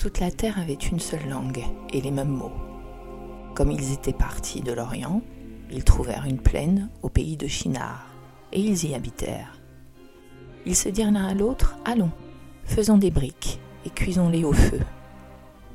[0.00, 1.62] toute la terre avait une seule langue
[1.92, 2.54] et les mêmes mots.
[3.54, 5.20] Comme ils étaient partis de l'Orient,
[5.70, 8.06] ils trouvèrent une plaine au pays de Shinar,
[8.50, 9.60] et ils y habitèrent.
[10.64, 12.12] Ils se dirent l'un à l'autre, Allons,
[12.64, 14.80] faisons des briques, et cuisons-les au feu.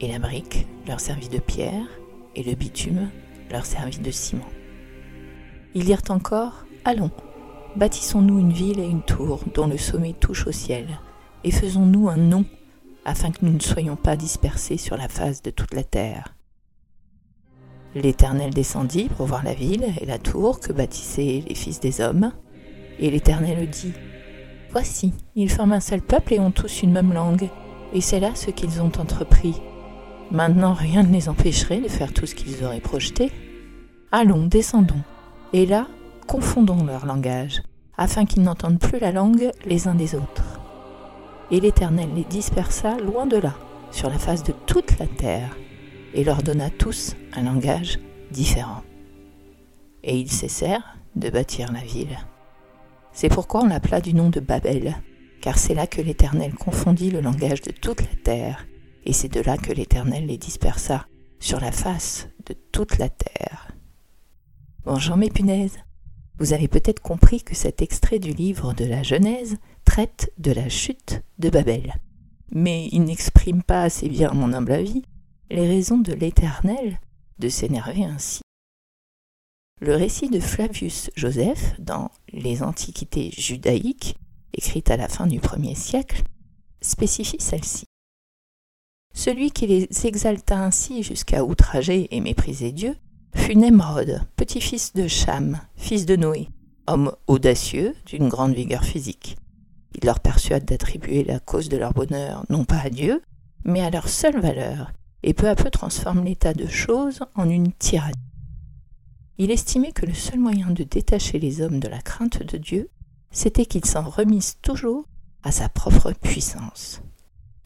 [0.02, 1.86] Et la brique leur servit de pierre,
[2.36, 3.12] et le bitume
[3.52, 4.50] leur servit de ciment.
[5.76, 7.12] Ils dirent encore, Allons,
[7.76, 11.00] bâtissons-nous une ville et une tour dont le sommet touche au ciel,
[11.44, 12.44] et faisons-nous un nom,
[13.06, 16.36] afin que nous ne soyons pas dispersés sur la face de toute la terre.
[17.94, 22.34] L'Éternel descendit pour voir la ville et la tour que bâtissaient les fils des hommes,
[23.00, 23.94] et l'Éternel dit,
[24.72, 27.48] Voici, ils forment un seul peuple et ont tous une même langue,
[27.94, 29.62] et c'est là ce qu'ils ont entrepris.
[30.32, 33.32] Maintenant rien ne les empêcherait de faire tout ce qu'ils auraient projeté.
[34.12, 35.04] Allons, descendons,
[35.54, 35.88] et là,
[36.28, 37.62] confondons leur langage,
[37.98, 40.65] afin qu'ils n'entendent plus la langue les uns des autres.
[41.52, 43.56] Et l'Éternel les dispersa loin de là,
[43.92, 45.56] sur la face de toute la terre,
[46.14, 48.00] et leur donna tous un langage
[48.32, 48.82] différent.
[50.04, 52.18] Et ils cessèrent de bâtir la ville.
[53.12, 54.96] C'est pourquoi on l'appela du nom de Babel,
[55.42, 58.66] car c'est là que l'Éternel confondit le langage de toute la terre,
[59.06, 61.06] et c'est de là que l'Éternel les dispersa
[61.40, 63.72] sur la face de toute la terre.
[64.84, 65.78] Bonjour mes punaises.
[66.40, 70.68] Vous avez peut-être compris que cet extrait du livre de la Genèse traite de la
[70.70, 71.96] chute de Babel.
[72.52, 75.04] Mais il n'exprime pas assez bien, à mon humble avis,
[75.50, 77.00] les raisons de l'Éternel
[77.40, 78.42] de s'énerver ainsi.
[79.82, 84.16] Le récit de Flavius Joseph dans Les Antiquités judaïques,
[84.54, 86.24] écrite à la fin du premier siècle,
[86.82, 87.86] spécifie celle-ci.
[89.14, 92.96] Celui qui les exalta ainsi jusqu'à outrager et mépriser Dieu
[93.34, 96.48] fut Nemrod, petit-fils de Cham, fils de Noé,
[96.88, 99.38] homme audacieux d'une grande vigueur physique.
[99.98, 103.22] Il leur persuade d'attribuer la cause de leur bonheur non pas à Dieu,
[103.64, 104.92] mais à leur seule valeur,
[105.24, 108.14] et peu à peu transforme l'état de choses en une tyrannie.
[109.38, 112.90] Il estimait que le seul moyen de détacher les hommes de la crainte de Dieu,
[113.32, 115.06] c'était qu'ils s'en remissent toujours
[115.44, 117.02] à sa propre puissance.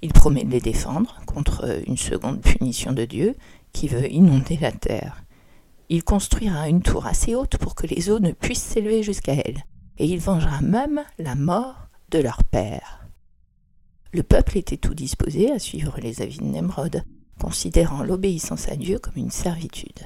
[0.04, 3.36] Il promet de les défendre contre une seconde punition de Dieu
[3.74, 5.24] qui veut inonder la terre.
[5.90, 9.64] Il construira une tour assez haute pour que les eaux ne puissent s'élever jusqu'à elle,
[9.98, 13.08] et il vengera même la mort de leur père.
[14.12, 17.04] Le peuple était tout disposé à suivre les avis de Nemrod,
[17.40, 20.06] considérant l'obéissance à Dieu comme une servitude.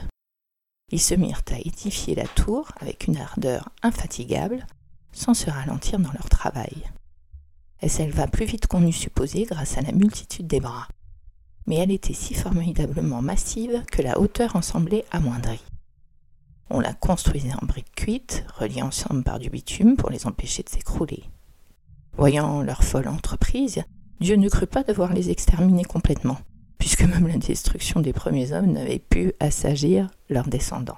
[0.91, 4.67] Ils se mirent à édifier la tour avec une ardeur infatigable,
[5.11, 6.83] sans se ralentir dans leur travail.
[7.79, 10.87] Elle s'éleva plus vite qu'on eût supposé grâce à la multitude des bras.
[11.65, 15.63] Mais elle était si formidablement massive que la hauteur en semblait amoindrie.
[16.69, 20.69] On la construisait en briques cuites, reliées ensemble par du bitume pour les empêcher de
[20.69, 21.23] s'écrouler.
[22.15, 23.83] Voyant leur folle entreprise,
[24.19, 26.37] Dieu ne crut pas devoir les exterminer complètement,
[26.77, 30.97] puisque même la destruction des premiers hommes n'avait pu assagir leurs descendants.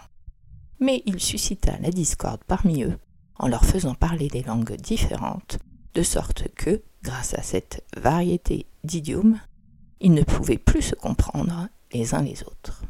[0.79, 2.97] Mais il suscita la discorde parmi eux,
[3.39, 5.57] en leur faisant parler des langues différentes,
[5.93, 9.39] de sorte que, grâce à cette variété d'idiomes,
[10.01, 12.83] ils ne pouvaient plus se comprendre les uns les autres.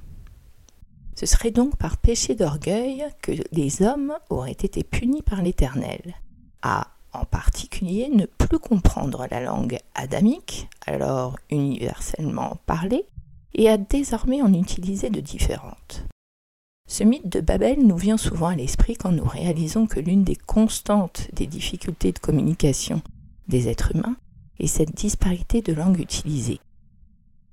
[1.16, 6.16] Ce serait donc par péché d'orgueil que les hommes auraient été punis par l'Éternel,
[6.62, 13.06] à en particulier ne plus comprendre la langue adamique, alors universellement parlée,
[13.54, 16.06] et à désormais en utiliser de différentes.
[16.88, 20.36] Ce mythe de Babel nous vient souvent à l'esprit quand nous réalisons que l'une des
[20.36, 23.02] constantes des difficultés de communication
[23.48, 24.18] des êtres humains
[24.60, 26.60] est cette disparité de langue utilisée.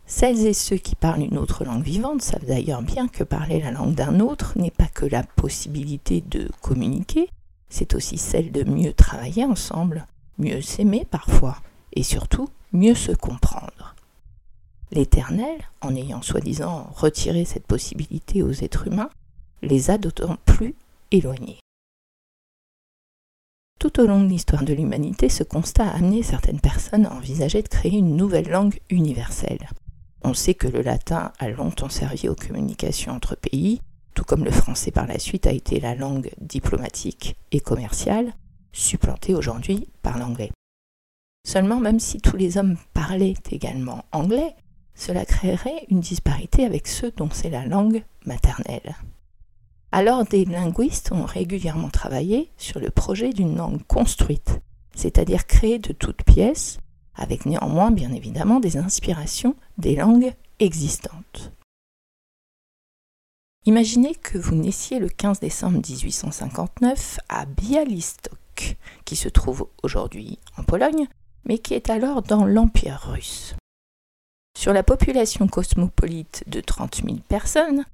[0.04, 3.70] Celles et ceux qui parlent une autre langue vivante savent d'ailleurs bien que parler la
[3.70, 7.30] langue d'un autre n'est pas que la possibilité de communiquer,
[7.72, 10.06] c'est aussi celle de mieux travailler ensemble,
[10.38, 11.56] mieux s'aimer parfois,
[11.94, 13.94] et surtout mieux se comprendre.
[14.90, 19.08] L'Éternel, en ayant soi-disant retiré cette possibilité aux êtres humains,
[19.62, 20.74] les a d'autant plus
[21.10, 21.60] éloignés.
[23.78, 27.62] Tout au long de l'histoire de l'humanité, ce constat a amené certaines personnes à envisager
[27.62, 29.70] de créer une nouvelle langue universelle.
[30.22, 33.80] On sait que le latin a longtemps servi aux communications entre pays,
[34.14, 38.34] tout comme le français par la suite a été la langue diplomatique et commerciale,
[38.72, 40.50] supplantée aujourd'hui par l'anglais.
[41.46, 44.54] Seulement, même si tous les hommes parlaient également anglais,
[44.94, 48.96] cela créerait une disparité avec ceux dont c'est la langue maternelle.
[49.90, 54.60] Alors des linguistes ont régulièrement travaillé sur le projet d'une langue construite,
[54.94, 56.78] c'est-à-dire créée de toutes pièces,
[57.14, 61.52] avec néanmoins bien évidemment des inspirations des langues existantes.
[63.64, 70.64] Imaginez que vous naissiez le 15 décembre 1859 à Bialystok, qui se trouve aujourd'hui en
[70.64, 71.06] Pologne,
[71.44, 73.54] mais qui est alors dans l'Empire russe.
[74.58, 77.84] Sur la population cosmopolite de 30 000 personnes,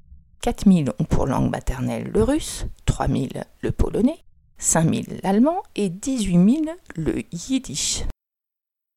[0.41, 3.27] 4 000 ont pour langue maternelle le russe, 3 000
[3.61, 4.25] le polonais,
[4.57, 8.05] 5 000 l'allemand et 18 000 le yiddish.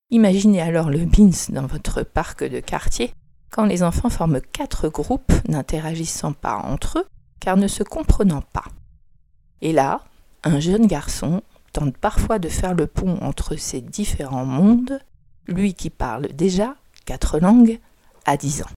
[0.10, 3.14] Imaginez alors le BINS dans votre parc de quartier
[3.52, 7.08] quand les enfants forment quatre groupes n'interagissant pas entre eux
[7.40, 8.66] car ne se comprenant pas.
[9.62, 10.02] Et là,
[10.44, 11.42] un jeune garçon
[11.74, 15.00] tente parfois de faire le pont entre ces différents mondes,
[15.48, 16.76] lui qui parle déjà
[17.06, 17.80] quatre langues
[18.26, 18.70] à dix ans.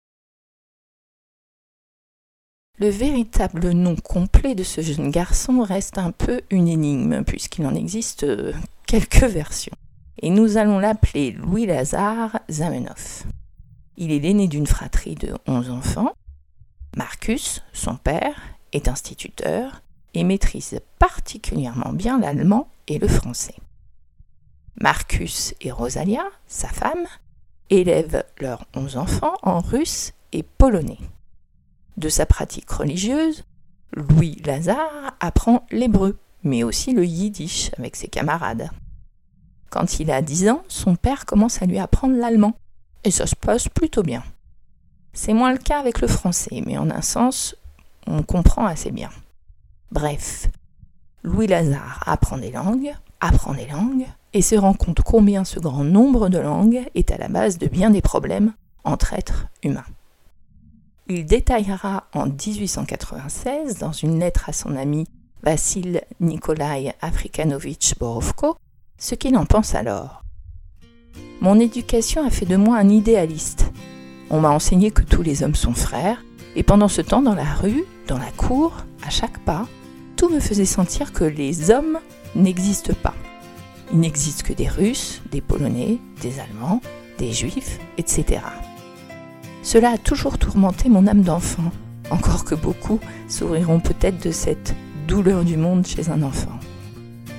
[2.78, 7.74] Le véritable nom complet de ce jeune garçon reste un peu une énigme, puisqu'il en
[7.74, 8.52] existe euh,
[8.86, 9.76] quelques versions.
[10.20, 13.26] Et nous allons l'appeler Louis-Lazare Zamenhof.
[13.96, 16.12] Il est l'aîné d'une fratrie de onze enfants.
[16.96, 18.40] Marcus, son père,
[18.72, 19.82] est instituteur
[20.14, 23.54] et maîtrise particulièrement bien l'allemand et le français.
[24.80, 27.06] Marcus et Rosalia, sa femme,
[27.70, 30.98] élèvent leurs onze enfants en russe et polonais.
[31.96, 33.44] De sa pratique religieuse,
[33.92, 38.70] Louis Lazare apprend l'hébreu, mais aussi le yiddish avec ses camarades.
[39.70, 42.54] Quand il a dix ans, son père commence à lui apprendre l'allemand,
[43.04, 44.22] et ça se passe plutôt bien.
[45.12, 47.54] C'est moins le cas avec le français, mais en un sens,
[48.06, 49.10] on comprend assez bien.
[49.92, 50.48] Bref,
[51.22, 55.84] Louis Lazare apprend des langues, apprend des langues, et se rend compte combien ce grand
[55.84, 58.52] nombre de langues est à la base de bien des problèmes
[58.82, 59.86] entre êtres humains.
[61.06, 65.06] Il détaillera en 1896, dans une lettre à son ami
[65.42, 68.56] Vassil Nikolai Afrikanovitch Borovko,
[68.98, 70.23] ce qu'il en pense alors.
[71.44, 73.70] Mon éducation a fait de moi un idéaliste.
[74.30, 76.24] On m'a enseigné que tous les hommes sont frères,
[76.56, 78.72] et pendant ce temps, dans la rue, dans la cour,
[79.06, 79.66] à chaque pas,
[80.16, 81.98] tout me faisait sentir que les hommes
[82.34, 83.12] n'existent pas.
[83.92, 86.80] Il n'existe que des Russes, des Polonais, des Allemands,
[87.18, 88.40] des Juifs, etc.
[89.62, 91.72] Cela a toujours tourmenté mon âme d'enfant,
[92.08, 94.74] encore que beaucoup souriront peut-être de cette
[95.06, 96.58] douleur du monde chez un enfant.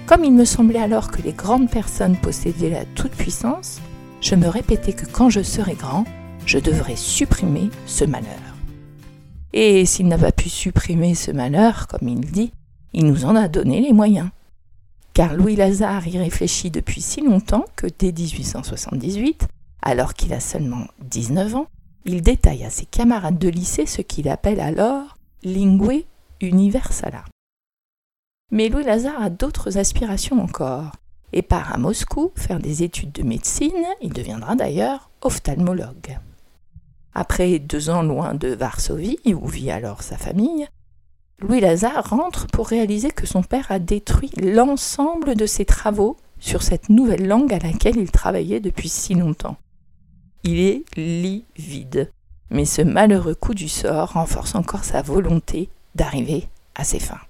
[0.05, 3.81] Comme il me semblait alors que les grandes personnes possédaient la toute-puissance,
[4.25, 6.03] je me répétais que quand je serais grand,
[6.47, 8.55] je devrais supprimer ce malheur.
[9.53, 12.51] Et s'il n'a pas pu supprimer ce malheur, comme il dit,
[12.93, 14.29] il nous en a donné les moyens.
[15.13, 19.47] Car Louis Lazare y réfléchit depuis si longtemps que dès 1878,
[19.83, 21.67] alors qu'il a seulement 19 ans,
[22.05, 26.03] il détaille à ses camarades de lycée ce qu'il appelle alors lingue
[26.41, 27.25] universala.
[28.51, 30.93] Mais Louis Lazare a d'autres aspirations encore
[31.33, 36.17] et part à Moscou faire des études de médecine, il deviendra d'ailleurs ophtalmologue.
[37.13, 40.67] Après deux ans loin de Varsovie, où vit alors sa famille,
[41.39, 46.61] Louis Lazare rentre pour réaliser que son père a détruit l'ensemble de ses travaux sur
[46.61, 49.57] cette nouvelle langue à laquelle il travaillait depuis si longtemps.
[50.43, 52.11] Il est livide,
[52.49, 57.21] mais ce malheureux coup du sort renforce encore sa volonté d'arriver à ses fins.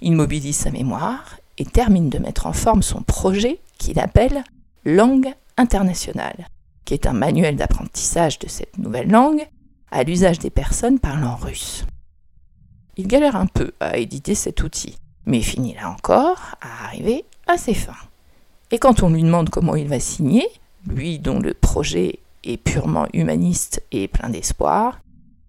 [0.00, 4.42] Il mobilise sa mémoire et termine de mettre en forme son projet qu'il appelle
[4.84, 6.46] Langue internationale
[6.88, 9.46] qui est un manuel d'apprentissage de cette nouvelle langue
[9.90, 11.84] à l'usage des personnes parlant russe.
[12.96, 14.96] Il galère un peu à éditer cet outil,
[15.26, 17.92] mais finit là encore à arriver à ses fins.
[18.70, 20.48] Et quand on lui demande comment il va signer,
[20.86, 24.98] lui dont le projet est purement humaniste et plein d'espoir,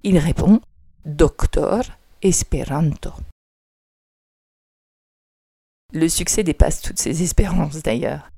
[0.03, 0.59] il répond
[1.05, 1.83] Doctor
[2.21, 3.11] Esperanto.
[5.91, 8.29] Le succès dépasse toutes ses espérances d'ailleurs.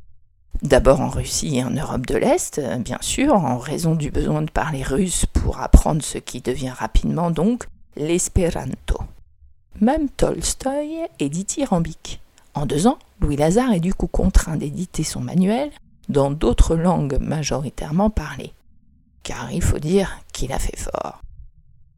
[0.62, 4.42] D'abord en Russie et en Europe de l'Est, euh, bien sûr, en raison du besoin
[4.42, 9.00] de parler russe pour apprendre ce qui devient rapidement donc l'espéranto.
[9.82, 12.22] Même Tolstoï est dithyrambique.
[12.54, 15.72] En deux ans, Louis Lazare est du coup contraint d'éditer son manuel
[16.10, 18.54] dans d'autres langues majoritairement parlées.
[19.24, 21.22] Car il faut dire qu'il a fait fort.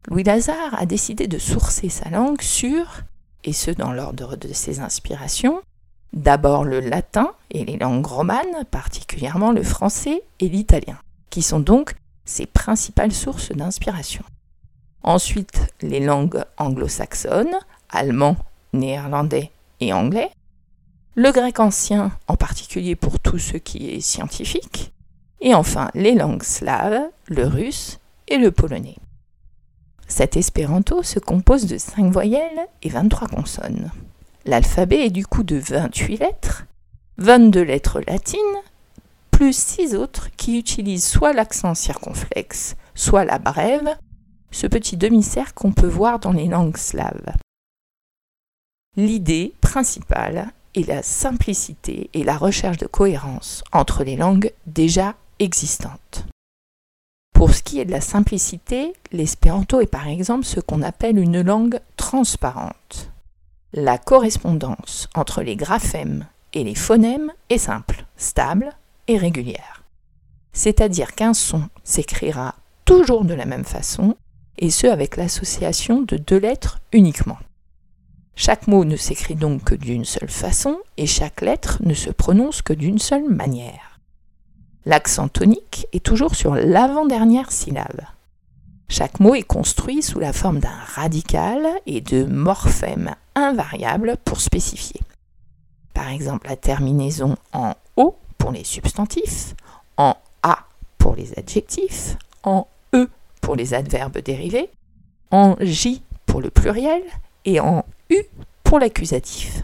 [0.08, 3.02] Louis Lazare a décidé de sourcer sa langue sur,
[3.44, 5.62] et ce dans l'ordre de ses inspirations,
[6.14, 10.96] D'abord le latin et les langues romanes, particulièrement le français et l'italien,
[11.28, 14.22] qui sont donc ses principales sources d'inspiration.
[15.02, 17.58] Ensuite les langues anglo-saxonnes,
[17.90, 18.36] allemand,
[18.72, 20.30] néerlandais et anglais.
[21.16, 24.92] Le grec ancien, en particulier pour tout ce qui est scientifique.
[25.40, 27.98] Et enfin les langues slaves, le russe
[28.28, 28.96] et le polonais.
[30.08, 33.90] Cet espéranto se compose de 5 voyelles et 23 consonnes.
[34.44, 36.66] L'alphabet est du coup de 28 lettres,
[37.18, 38.40] 22 lettres latines,
[39.30, 43.96] plus 6 autres qui utilisent soit l'accent circonflexe, soit la brève,
[44.50, 47.32] ce petit demi-cercle qu'on peut voir dans les langues slaves.
[48.96, 56.26] L'idée principale est la simplicité et la recherche de cohérence entre les langues déjà existantes.
[57.44, 61.42] Pour ce qui est de la simplicité, l'espéranto est par exemple ce qu'on appelle une
[61.42, 63.12] langue transparente.
[63.74, 68.70] La correspondance entre les graphèmes et les phonèmes est simple, stable
[69.08, 69.84] et régulière.
[70.54, 72.54] C'est-à-dire qu'un son s'écrira
[72.86, 74.16] toujours de la même façon,
[74.56, 77.38] et ce avec l'association de deux lettres uniquement.
[78.36, 82.62] Chaque mot ne s'écrit donc que d'une seule façon, et chaque lettre ne se prononce
[82.62, 83.93] que d'une seule manière.
[84.86, 88.02] L'accent tonique est toujours sur l'avant-dernière syllabe.
[88.88, 95.00] Chaque mot est construit sous la forme d'un radical et de morphèmes invariables pour spécifier.
[95.94, 99.54] Par exemple, la terminaison en O pour les substantifs,
[99.96, 100.66] en A
[100.98, 103.08] pour les adjectifs, en E
[103.40, 104.68] pour les adverbes dérivés,
[105.30, 107.02] en J pour le pluriel
[107.46, 108.18] et en U
[108.64, 109.62] pour l'accusatif.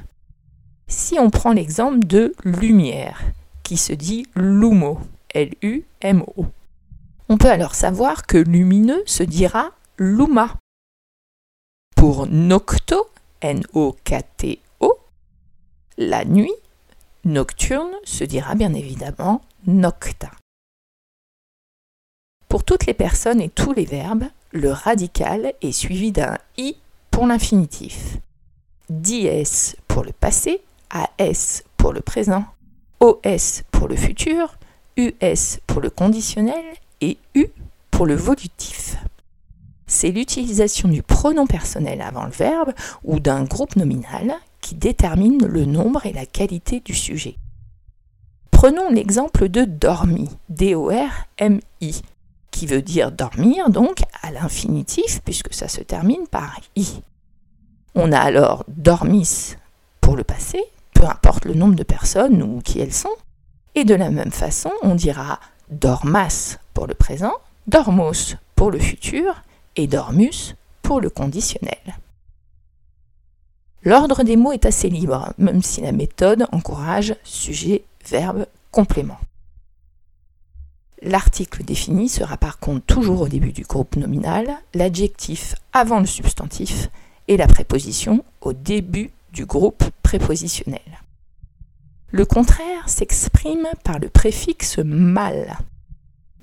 [0.89, 3.23] Si on prend l'exemple de lumière,
[3.71, 4.99] qui se dit lumo,
[5.33, 6.47] L-U-M-O,
[7.29, 10.57] on peut alors savoir que lumineux se dira luma.
[11.95, 13.07] Pour nocto,
[13.43, 14.99] N-O-K-T-O,
[15.99, 16.53] la nuit,
[17.23, 20.33] nocturne se dira bien évidemment nocta.
[22.49, 26.77] Pour toutes les personnes et tous les verbes, le radical est suivi d'un i
[27.13, 28.17] pour l'infinitif,
[28.89, 29.29] dies
[29.87, 30.61] pour le passé,
[30.91, 32.45] as pour le présent,
[33.01, 34.55] os pour le futur,
[34.99, 36.65] us pour le conditionnel
[37.01, 37.47] et u
[37.91, 38.97] pour le volutif.
[39.87, 45.65] C'est l'utilisation du pronom personnel avant le verbe ou d'un groupe nominal qui détermine le
[45.65, 47.37] nombre et la qualité du sujet.
[48.51, 52.03] Prenons l'exemple de dormi, D-O-R-M-I,
[52.51, 57.01] qui veut dire dormir donc à l'infinitif puisque ça se termine par i.
[57.95, 59.57] On a alors dormis
[60.01, 60.63] pour le passé,
[61.01, 63.17] peu importe le nombre de personnes ou qui elles sont,
[63.75, 65.41] et de la même façon on dira
[65.71, 67.33] dormas pour le présent,
[67.67, 69.43] dormos pour le futur
[69.77, 71.97] et dormus pour le conditionnel.
[73.83, 79.19] L'ordre des mots est assez libre, même si la méthode encourage sujet, verbe, complément.
[81.01, 86.91] L'article défini sera par contre toujours au début du groupe nominal, l'adjectif avant le substantif
[87.27, 91.01] et la préposition au début du groupe prépositionnel.
[92.13, 95.59] Le contraire s'exprime par le préfixe mal.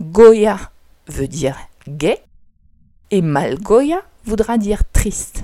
[0.02, 0.72] Goya
[1.08, 2.22] veut dire gai
[3.12, 5.44] et malgoya voudra dire triste.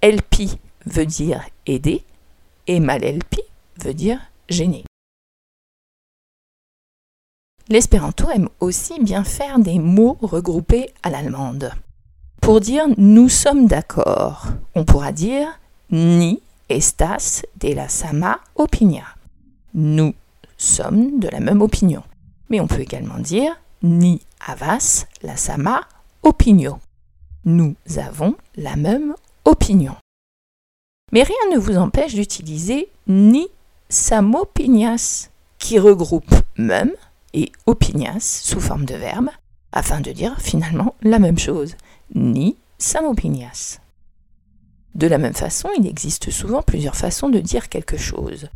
[0.00, 2.04] Elpi veut dire aider
[2.66, 3.42] et malelpi
[3.80, 4.84] veut dire gêner.
[7.68, 11.72] L'espéranto aime aussi bien faire des mots regroupés à l'allemande.
[12.40, 15.60] Pour dire nous sommes d'accord, on pourra dire
[15.92, 19.04] ni estas de la sama opinia.
[19.74, 20.14] Nous
[20.56, 22.02] sommes de la même opinion.
[22.48, 25.82] Mais on peut également dire ni havas la sama
[26.22, 26.78] opinio.
[27.44, 29.96] Nous avons la même opinion.
[31.12, 33.48] Mais rien ne vous empêche d'utiliser ni
[33.88, 36.92] samopinias, qui regroupe même
[37.34, 39.28] et opinias sous forme de verbe,
[39.72, 41.76] afin de dire finalement la même chose,
[42.14, 43.81] ni samopinias.
[44.94, 48.48] De la même façon, il existe souvent plusieurs façons de dire quelque chose.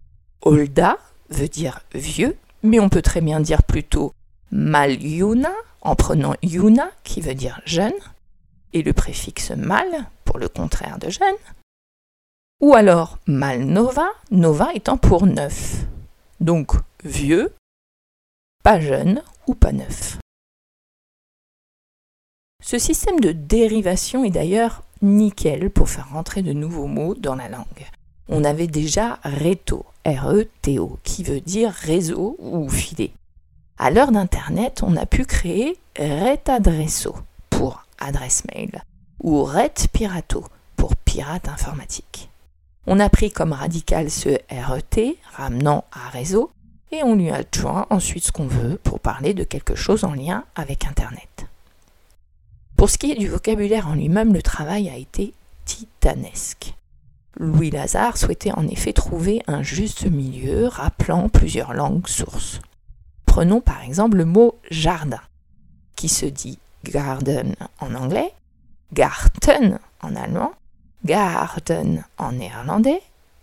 [0.43, 0.99] Olda
[1.31, 4.13] veut dire vieux, mais on peut très bien dire plutôt
[4.51, 7.93] malyuna en prenant yuna qui veut dire jeune,
[8.73, 9.87] et le préfixe mal
[10.25, 11.37] pour le contraire de jeune,
[12.61, 15.85] ou alors malnova, nova étant pour neuf.
[16.41, 16.73] Donc
[17.05, 17.55] vieux,
[18.63, 20.19] pas jeune ou pas neuf.
[22.63, 27.49] Ce système de dérivation est d'ailleurs nickel pour faire rentrer de nouveaux mots dans la
[27.49, 27.87] langue.
[28.29, 33.13] On avait déjà reto, R-E-T-O, qui veut dire réseau ou filet.
[33.79, 37.15] À l'heure d'Internet, on a pu créer retadresso
[37.51, 38.83] pour adresse mail
[39.23, 40.45] ou retpirato
[40.77, 42.29] pour pirate informatique.
[42.87, 46.51] On a pris comme radical ce RET, ramenant à réseau,
[46.93, 50.45] et on lui adjoint ensuite ce qu'on veut pour parler de quelque chose en lien
[50.55, 51.47] avec Internet.
[52.77, 55.33] Pour ce qui est du vocabulaire en lui-même, le travail a été
[55.65, 56.75] titanesque.
[57.39, 62.61] Louis Lazare souhaitait en effet trouver un juste milieu rappelant plusieurs langues sources.
[63.25, 65.21] Prenons par exemple le mot jardin,
[65.97, 68.33] qui se dit garden en anglais,
[68.93, 70.53] garten en allemand,
[71.05, 73.03] garden en néerlandais,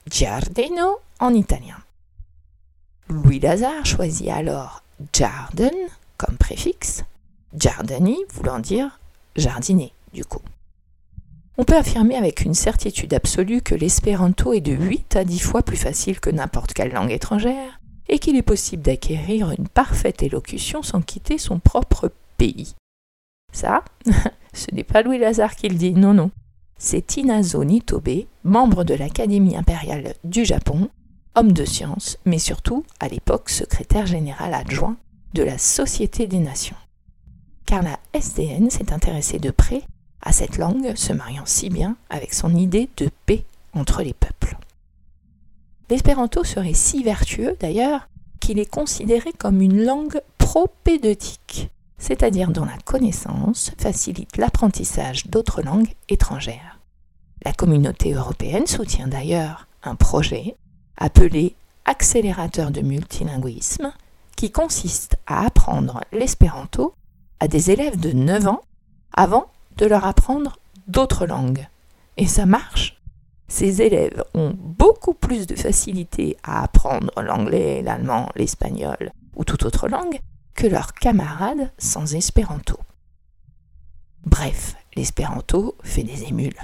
[0.10, 1.78] giardino en italien.
[3.10, 5.74] Louis Lazare choisit alors jarden
[6.18, 7.04] comme préfixe,
[7.56, 9.00] giardini voulant dire
[9.36, 10.42] jardiner du coup.
[11.58, 15.62] On peut affirmer avec une certitude absolue que l'espéranto est de 8 à 10 fois
[15.62, 20.82] plus facile que n'importe quelle langue étrangère et qu'il est possible d'acquérir une parfaite élocution
[20.82, 22.74] sans quitter son propre pays.
[23.52, 23.84] Ça,
[24.54, 26.32] ce n'est pas Louis Lazare qui le dit, non, non.
[26.78, 30.90] C'est Tinazo Nitobe, membre de l'Académie impériale du Japon,
[31.36, 34.98] homme de science, mais surtout, à l'époque, secrétaire général adjoint
[35.34, 36.76] de la Société des Nations.
[37.66, 39.84] Car la SDN s'est intéressée de près
[40.22, 44.58] à cette langue, se mariant si bien avec son idée de paix entre les peuples.
[45.90, 48.08] L'espéranto serait si vertueux, d'ailleurs,
[48.40, 55.94] qu'il est considéré comme une langue propédeutique, c'est-à-dire dont la connaissance facilite l'apprentissage d'autres langues
[56.10, 56.80] étrangères.
[57.46, 60.56] La communauté européenne soutient d'ailleurs un projet
[60.98, 61.56] appelé
[61.86, 63.92] accélérateur de multilinguisme
[64.36, 66.94] qui consiste à apprendre l'espéranto
[67.44, 68.62] à des élèves de 9 ans
[69.12, 71.68] avant de leur apprendre d'autres langues.
[72.16, 73.02] Et ça marche.
[73.50, 79.90] Ces élèves ont beaucoup plus de facilité à apprendre l'anglais, l'allemand, l'espagnol ou toute autre
[79.90, 80.22] langue
[80.56, 82.80] que leurs camarades sans espéranto.
[84.26, 86.62] Bref, l'espéranto fait des émules.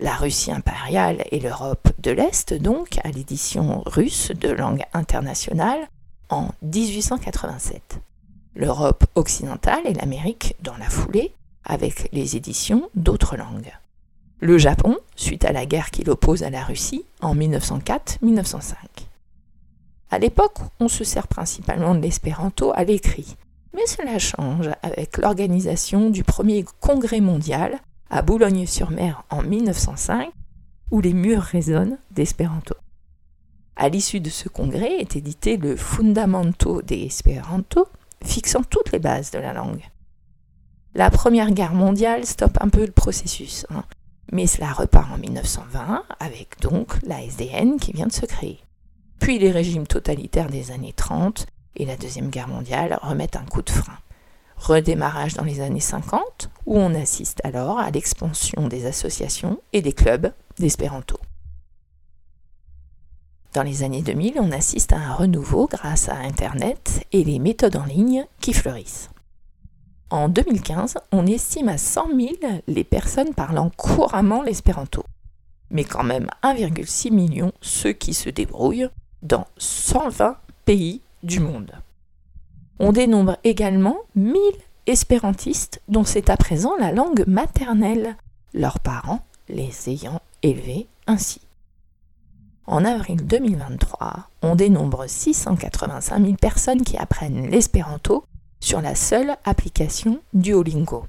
[0.00, 5.86] La Russie impériale et l'Europe de l'Est, donc, à l'édition russe de langue internationale
[6.30, 8.00] en 1887.
[8.54, 11.32] L'Europe occidentale et l'Amérique dans la foulée,
[11.64, 13.72] avec les éditions d'autres langues.
[14.40, 18.74] Le Japon, suite à la guerre qui l'oppose à la Russie en 1904-1905.
[20.10, 23.36] À l'époque, on se sert principalement de l'espéranto à l'écrit,
[23.74, 27.78] mais cela change avec l'organisation du premier congrès mondial
[28.08, 30.30] à Boulogne-sur-Mer en 1905,
[30.90, 32.74] où les murs résonnent d'espéranto.
[33.76, 37.86] À l'issue de ce congrès est édité le Fundamento de Esperanto,
[38.24, 39.82] fixant toutes les bases de la langue.
[40.94, 43.84] La Première Guerre mondiale stoppe un peu le processus, hein,
[44.32, 48.60] mais cela repart en 1920 avec donc la SDN qui vient de se créer.
[49.20, 53.62] Puis les régimes totalitaires des années 30 et la Deuxième Guerre mondiale remettent un coup
[53.62, 53.98] de frein
[54.60, 59.92] redémarrage dans les années 50, où on assiste alors à l'expansion des associations et des
[59.92, 61.18] clubs d'espéranto.
[63.52, 67.74] Dans les années 2000, on assiste à un renouveau grâce à Internet et les méthodes
[67.74, 69.10] en ligne qui fleurissent.
[70.10, 72.30] En 2015, on estime à 100 000
[72.68, 75.04] les personnes parlant couramment l'espéranto,
[75.70, 78.88] mais quand même 1,6 million ceux qui se débrouillent
[79.22, 81.72] dans 120 pays du monde.
[82.78, 84.36] On dénombre également 1000
[84.86, 88.16] espérantistes dont c'est à présent la langue maternelle,
[88.54, 91.40] leurs parents les ayant élevés ainsi.
[92.66, 98.24] En avril 2023, on dénombre 685 000 personnes qui apprennent l'espéranto
[98.60, 101.06] sur la seule application Duolingo.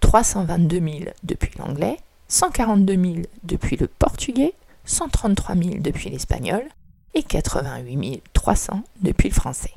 [0.00, 1.96] 322 000 depuis l'anglais,
[2.28, 6.62] 142 000 depuis le portugais, 133 000 depuis l'espagnol
[7.14, 9.74] et 88 300 depuis le français.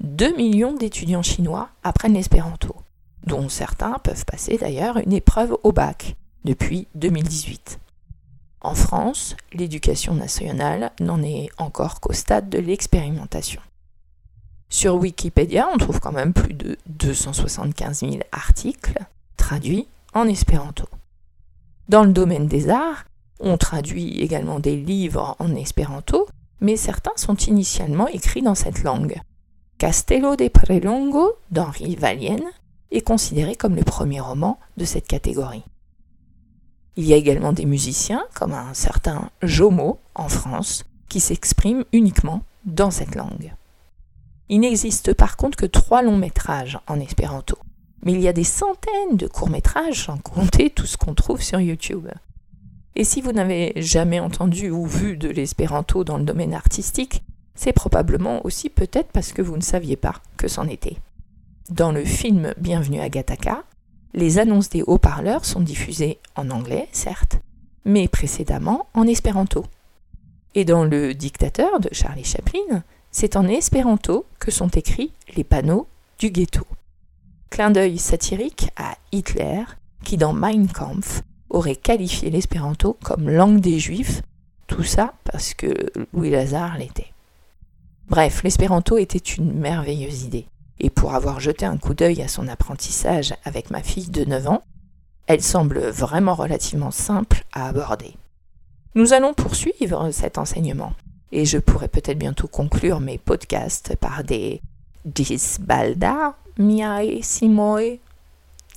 [0.00, 2.74] 2 millions d'étudiants chinois apprennent l'espéranto,
[3.26, 7.78] dont certains peuvent passer d'ailleurs une épreuve au bac depuis 2018.
[8.62, 13.62] En France, l'éducation nationale n'en est encore qu'au stade de l'expérimentation.
[14.68, 18.98] Sur Wikipédia, on trouve quand même plus de 275 000 articles
[19.36, 20.84] traduits en espéranto.
[21.88, 23.04] Dans le domaine des arts,
[23.40, 26.28] on traduit également des livres en espéranto,
[26.60, 29.18] mais certains sont initialement écrits dans cette langue.
[29.78, 32.44] Castello de Prelongo d'Henri Valienne
[32.90, 35.64] est considéré comme le premier roman de cette catégorie.
[36.96, 42.42] Il y a également des musiciens, comme un certain Jomo en France, qui s'expriment uniquement
[42.64, 43.54] dans cette langue.
[44.48, 47.56] Il n'existe par contre que trois longs métrages en espéranto,
[48.02, 51.42] mais il y a des centaines de courts métrages sans compter tout ce qu'on trouve
[51.42, 52.08] sur YouTube.
[52.96, 57.22] Et si vous n'avez jamais entendu ou vu de l'espéranto dans le domaine artistique,
[57.54, 60.96] c'est probablement aussi peut-être parce que vous ne saviez pas que c'en était.
[61.70, 63.62] Dans le film Bienvenue à Gataka,
[64.14, 67.38] les annonces des haut-parleurs sont diffusées en anglais, certes,
[67.84, 69.64] mais précédemment en espéranto.
[70.54, 75.86] Et dans Le Dictateur de Charlie Chaplin, c'est en espéranto que sont écrits les panneaux
[76.18, 76.66] du ghetto.
[77.50, 79.62] Clin d'œil satirique à Hitler,
[80.04, 84.22] qui dans Mein Kampf aurait qualifié l'espéranto comme langue des juifs,
[84.66, 85.74] tout ça parce que
[86.12, 87.12] Louis Lazare l'était.
[88.08, 90.46] Bref, l'espéranto était une merveilleuse idée.
[90.80, 94.48] Et pour avoir jeté un coup d'œil à son apprentissage avec ma fille de 9
[94.48, 94.62] ans,
[95.26, 98.14] elle semble vraiment relativement simple à aborder.
[98.94, 100.94] Nous allons poursuivre cet enseignement,
[101.32, 104.62] et je pourrais peut-être bientôt conclure mes podcasts par des
[105.04, 107.98] Dis balda, miae simoe.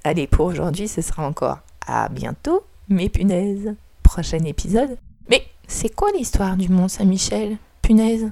[0.03, 3.75] Allez, pour aujourd'hui, ce sera encore à bientôt, mes punaises.
[4.03, 4.97] Prochain épisode.
[5.29, 8.31] Mais c'est quoi l'histoire du Mont Saint-Michel, punaise?